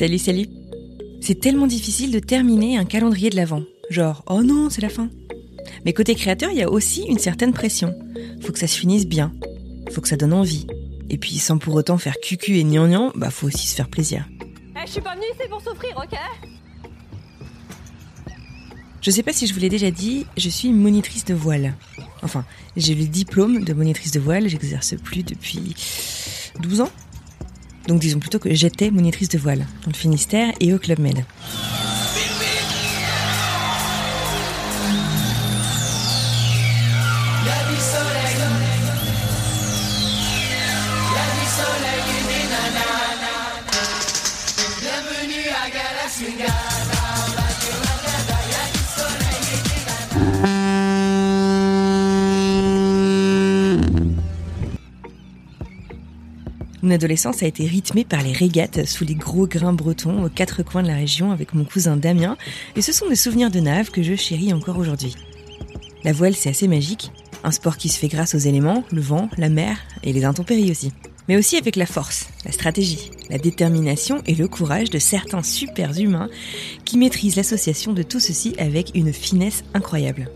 [0.00, 0.46] Salut, salut.
[1.20, 3.64] C'est tellement difficile de terminer un calendrier de l'Avent.
[3.90, 5.10] Genre, oh non, c'est la fin.
[5.84, 7.94] Mais côté créateur, il y a aussi une certaine pression.
[8.40, 9.30] Faut que ça se finisse bien.
[9.90, 10.66] Faut que ça donne envie.
[11.10, 14.26] Et puis, sans pour autant faire cucu et gnangnan, bah faut aussi se faire plaisir.
[14.74, 16.18] Eh, je suis pas venue ici pour souffrir, ok?
[19.02, 21.74] Je sais pas si je vous l'ai déjà dit, je suis monitrice de voile.
[22.22, 25.74] Enfin, j'ai le diplôme de monitrice de voile, j'exerce plus depuis
[26.58, 26.90] 12 ans.
[27.86, 31.24] Donc disons plutôt que j'étais monitrice de voile dans le Finistère et au Club Med.
[56.90, 60.64] Mon adolescence a été rythmée par les régates sous les gros grains bretons aux quatre
[60.64, 62.36] coins de la région avec mon cousin Damien,
[62.74, 65.14] et ce sont des souvenirs de nave que je chéris encore aujourd'hui.
[66.02, 67.12] La voile, c'est assez magique,
[67.44, 70.72] un sport qui se fait grâce aux éléments, le vent, la mer et les intempéries
[70.72, 70.90] aussi.
[71.28, 75.96] Mais aussi avec la force, la stratégie, la détermination et le courage de certains super
[75.96, 76.28] humains
[76.84, 80.28] qui maîtrisent l'association de tout ceci avec une finesse incroyable.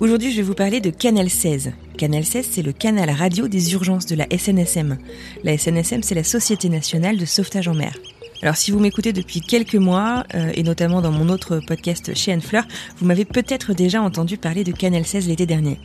[0.00, 1.72] Aujourd'hui, je vais vous parler de Canal 16.
[1.96, 4.96] Canal 16, c'est le canal radio des urgences de la SNSM.
[5.42, 7.98] La SNSM, c'est la Société nationale de sauvetage en mer.
[8.40, 12.30] Alors si vous m'écoutez depuis quelques mois, euh, et notamment dans mon autre podcast chez
[12.30, 12.64] Anne Fleur,
[12.98, 15.80] vous m'avez peut-être déjà entendu parler de Canal 16 l'été dernier.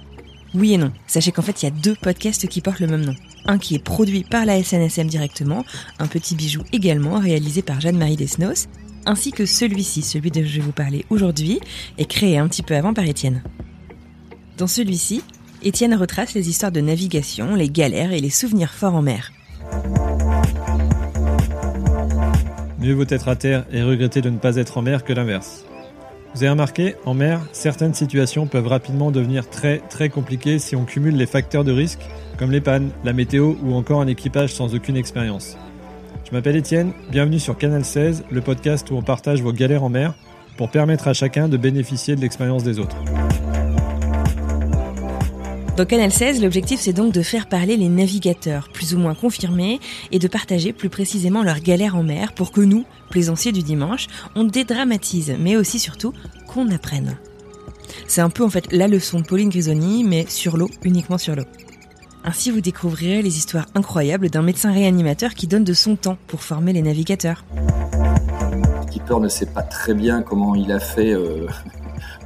[0.53, 0.91] Oui et non.
[1.07, 3.15] Sachez qu'en fait, il y a deux podcasts qui portent le même nom.
[3.47, 5.65] Un qui est produit par la SNSM directement,
[5.97, 8.67] un petit bijou également réalisé par Jeanne-Marie Desnos,
[9.07, 11.59] ainsi que celui-ci, celui dont je vais vous parler aujourd'hui,
[11.97, 13.41] est créé un petit peu avant par Étienne.
[14.63, 15.21] Dans celui-ci,
[15.61, 19.33] Étienne retrace les histoires de navigation, les galères et les souvenirs forts en mer.
[22.79, 25.65] Mieux vaut être à terre et regretter de ne pas être en mer que l'inverse.
[26.33, 30.85] Vous avez remarqué, en mer, certaines situations peuvent rapidement devenir très très compliquées si on
[30.85, 31.99] cumule les facteurs de risque,
[32.39, 35.57] comme les pannes, la météo ou encore un équipage sans aucune expérience.
[36.23, 39.89] Je m'appelle Étienne, bienvenue sur Canal 16, le podcast où on partage vos galères en
[39.89, 40.13] mer
[40.55, 42.95] pour permettre à chacun de bénéficier de l'expérience des autres.
[45.75, 49.79] Dans Canal 16, l'objectif c'est donc de faire parler les navigateurs, plus ou moins confirmés,
[50.11, 54.05] et de partager plus précisément leurs galères en mer pour que nous, plaisanciers du dimanche,
[54.35, 56.13] on dédramatise, mais aussi surtout
[56.47, 57.17] qu'on apprenne.
[58.07, 61.35] C'est un peu en fait la leçon de Pauline Grisoni, mais sur l'eau, uniquement sur
[61.35, 61.45] l'eau.
[62.23, 66.43] Ainsi, vous découvrirez les histoires incroyables d'un médecin réanimateur qui donne de son temps pour
[66.43, 67.43] former les navigateurs.
[68.87, 71.47] Skipper ne sait pas très bien comment il a fait euh,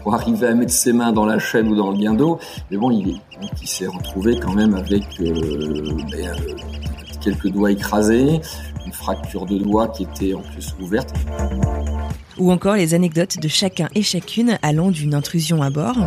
[0.02, 2.40] pour arriver à mettre ses mains dans la chaîne ou dans le guindeau,
[2.72, 3.20] mais bon, il,
[3.62, 5.34] il s'est retrouvé quand même avec euh,
[6.12, 6.56] ben, euh,
[7.22, 8.40] quelques doigts écrasés,
[8.86, 11.14] une fracture de doigt qui était en plus ouverte.
[12.38, 15.98] Ou encore les anecdotes de chacun et chacune allant d'une intrusion à bord,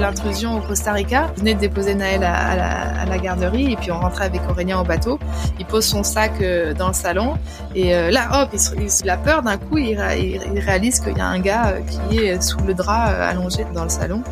[0.00, 1.30] L'intrusion au Costa Rica.
[1.34, 4.24] Je venais de déposer Naël à, à la, à la garderie et puis on rentrait
[4.24, 5.18] avec Aurélien au bateau.
[5.58, 7.34] Il pose son sac euh, dans le salon
[7.74, 9.76] et euh, là, hop, il, se- il, a peur d'un coup.
[9.78, 12.72] Il, ré- il- il réalise qu'il y a un gars euh, qui est sous le
[12.72, 14.22] drap euh, allongé dans le salon.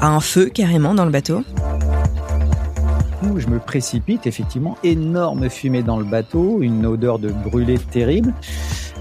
[0.00, 1.42] à un feu carrément dans le bateau.
[3.38, 8.32] je me précipite, effectivement, énorme fumée dans le bateau, une odeur de brûlé terrible.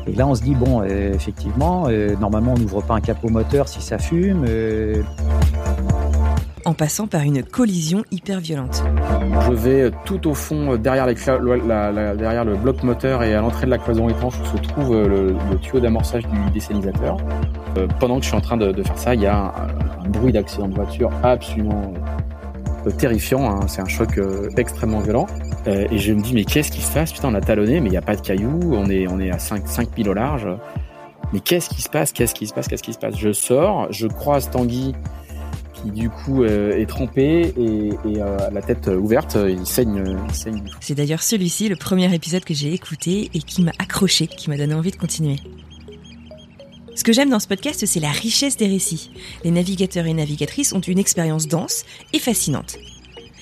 [0.08, 3.30] Et là, on se dit, bon, euh, effectivement, euh, normalement, on n'ouvre pas un capot
[3.30, 4.46] moteur si ça fume.
[4.48, 5.02] euh,
[6.68, 8.84] en passant par une collision hyper violente.
[9.48, 13.36] Je vais tout au fond, derrière, les cla- la- la- derrière le bloc moteur et
[13.36, 17.18] à l'entrée de la cloison étanche où se trouve le, le tuyau d'amorçage du désalisateur.
[17.78, 20.06] Euh, pendant que je suis en train de, de faire ça, il y a un,
[20.06, 21.94] un bruit d'accident de voiture absolument
[22.88, 23.48] euh, terrifiant.
[23.48, 23.60] hein.
[23.68, 25.28] C'est un choc euh, extrêmement violent.
[25.68, 27.12] Euh, et je me dis, mais qu'est-ce qui se passe?
[27.12, 28.74] Putain, on a talonné, mais il n'y a pas de cailloux.
[28.74, 30.48] On est, on est à 5, 5 piles au large.
[31.34, 32.12] Mais qu'est-ce qui se passe?
[32.12, 32.68] Qu'est-ce qui se passe?
[32.68, 33.18] Qu'est-ce qui se passe?
[33.18, 34.94] Je sors, je croise Tanguy
[35.74, 40.34] qui du coup euh, est trempé et, et euh, la tête ouverte, il saigne, il
[40.34, 40.64] saigne.
[40.80, 44.58] C'est d'ailleurs celui-ci, le premier épisode que j'ai écouté et qui m'a accroché, qui m'a
[44.58, 45.36] donné envie de continuer.
[46.96, 49.12] Ce que j'aime dans ce podcast, c'est la richesse des récits.
[49.44, 51.84] Les navigateurs et navigatrices ont une expérience dense
[52.14, 52.78] et fascinante.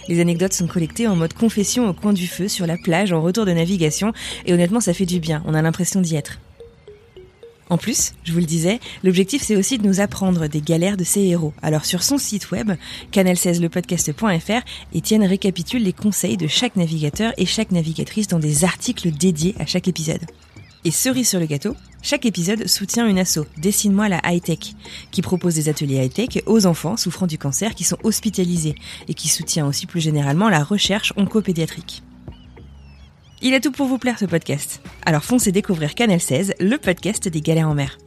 [0.08, 3.22] Les anecdotes sont collectées en mode confession au coin du feu, sur la plage, en
[3.22, 4.12] retour de navigation,
[4.46, 6.40] et honnêtement, ça fait du bien, on a l'impression d'y être.
[7.70, 11.04] En plus, je vous le disais, l'objectif c'est aussi de nous apprendre des galères de
[11.04, 11.54] ces héros.
[11.62, 12.74] Alors sur son site web,
[13.12, 19.56] canal16lepodcast.fr, Étienne récapitule les conseils de chaque navigateur et chaque navigatrice dans des articles dédiés
[19.60, 20.22] à chaque épisode.
[20.86, 24.76] Et cerise sur le gâteau, chaque épisode soutient une asso, Dessine-moi la high-tech,
[25.10, 28.76] qui propose des ateliers high-tech aux enfants souffrant du cancer qui sont hospitalisés
[29.08, 32.04] et qui soutient aussi plus généralement la recherche oncopédiatrique.
[33.42, 34.82] Il a tout pour vous plaire ce podcast.
[35.06, 37.98] Alors foncez découvrir Canal 16, le podcast des galères en mer.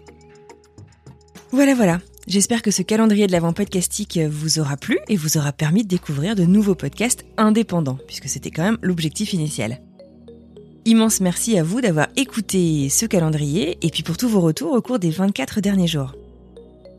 [1.51, 5.53] Voilà voilà, j'espère que ce calendrier de l'avant podcastique vous aura plu et vous aura
[5.53, 9.81] permis de découvrir de nouveaux podcasts indépendants, puisque c'était quand même l'objectif initial.
[10.87, 14.81] Immense merci à vous d'avoir écouté ce calendrier et puis pour tous vos retours au
[14.81, 16.15] cours des 24 derniers jours.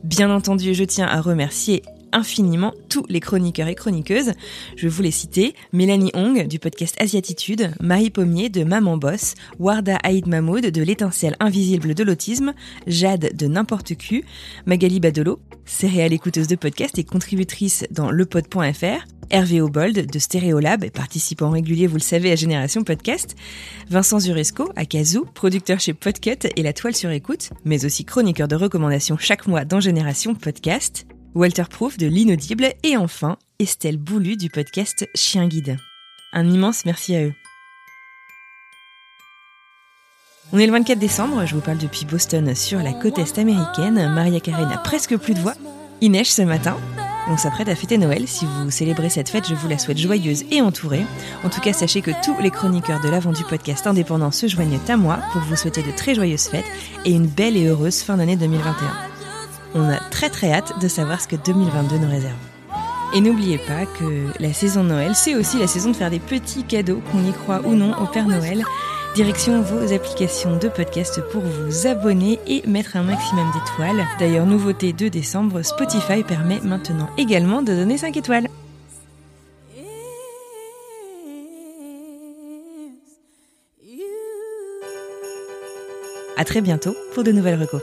[0.04, 1.82] Bien entendu, je tiens à remercier
[2.12, 4.32] infiniment tous les chroniqueurs et chroniqueuses.
[4.76, 5.54] Je vous les citer.
[5.72, 11.36] Mélanie Hong du podcast Asiatitude, Marie Pommier de Maman Boss, Warda Aïd Mahmoud de l'étincelle
[11.40, 12.54] invisible de l'autisme,
[12.86, 14.24] Jade de N'importe Q,
[14.66, 21.50] Magali Badolo, céréale écouteuse de podcast et contributrice dans lepod.fr, Hervé Obold de Stéréolab, participant
[21.50, 23.36] régulier, vous le savez, à Génération Podcast,
[23.90, 28.48] Vincent Zuresco à Kazoo, producteur chez Podcut et La Toile sur écoute, mais aussi chroniqueur
[28.48, 34.36] de recommandations chaque mois dans Génération Podcast, Walter Proof de l'Inaudible et enfin Estelle Boulu
[34.36, 35.76] du podcast Chien Guide.
[36.32, 37.34] Un immense merci à eux.
[40.52, 44.12] On est le 24 décembre, je vous parle depuis Boston sur la côte est américaine.
[44.14, 45.54] Maria Carey n'a presque plus de voix.
[46.00, 46.78] Il neige ce matin,
[47.30, 48.26] on s'apprête à fêter Noël.
[48.26, 51.04] Si vous célébrez cette fête, je vous la souhaite joyeuse et entourée.
[51.44, 54.80] En tout cas, sachez que tous les chroniqueurs de l'avant du podcast indépendant se joignent
[54.88, 56.64] à moi pour vous souhaiter de très joyeuses fêtes
[57.04, 59.17] et une belle et heureuse fin d'année 2021.
[59.74, 62.36] On a très très hâte de savoir ce que 2022 nous réserve.
[63.14, 66.64] Et n'oubliez pas que la saison Noël, c'est aussi la saison de faire des petits
[66.64, 68.64] cadeaux, qu'on y croit ou non, au Père Noël.
[69.14, 74.06] Direction vos applications de podcast pour vous abonner et mettre un maximum d'étoiles.
[74.18, 78.48] D'ailleurs, nouveauté de décembre, Spotify permet maintenant également de donner 5 étoiles.
[86.36, 87.82] À très bientôt pour de nouvelles recos.